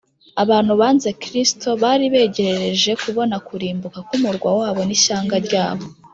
abantu 0.43 0.71
banze 0.81 1.09
kristo, 1.23 1.69
bari 1.83 2.05
begerereje 2.13 2.91
kubona 3.03 3.35
kurimbuka 3.47 3.99
k’umurwa 4.07 4.49
wabo 4.59 4.81
n’ishyanga 4.87 5.35
ryabo 5.47 5.85